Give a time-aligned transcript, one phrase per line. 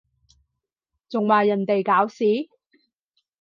[1.09, 2.49] 仲話人哋搞事？